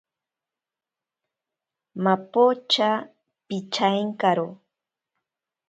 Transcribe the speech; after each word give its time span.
Mapocha 2.03 2.89
pichaenkaro. 3.47 4.47